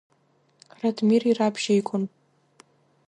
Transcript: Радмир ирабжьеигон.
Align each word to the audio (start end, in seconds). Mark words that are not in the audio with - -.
Радмир 0.79 1.23
ирабжьеигон. 1.29 2.03